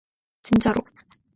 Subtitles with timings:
[0.41, 0.81] 진짜로.